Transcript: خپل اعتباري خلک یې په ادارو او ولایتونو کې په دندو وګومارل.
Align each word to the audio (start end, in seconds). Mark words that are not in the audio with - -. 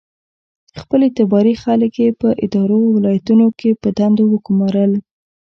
خپل 0.81 0.99
اعتباري 1.07 1.53
خلک 1.63 1.91
یې 2.03 2.09
په 2.21 2.27
ادارو 2.45 2.79
او 2.85 2.93
ولایتونو 2.97 3.47
کې 3.59 3.71
په 3.81 3.89
دندو 3.97 4.23
وګومارل. 4.29 4.91